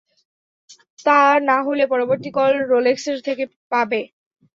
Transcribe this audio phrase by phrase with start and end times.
[1.05, 1.17] তা
[1.47, 4.01] নাহলে পরবর্তী কল রোলেক্সের থেকে পাবে।